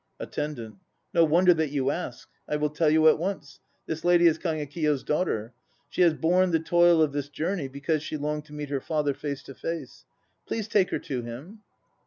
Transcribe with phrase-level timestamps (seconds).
[0.19, 0.77] ATTENDANT.
[1.13, 2.27] No wonder that you ask.
[2.49, 5.53] I will tell you at once; this lady is Kagekiyo's daughter.
[5.89, 9.13] She has borne the toil of this journey because she longed to meet her father
[9.13, 10.05] face to face.
[10.47, 11.59] Please take her to him.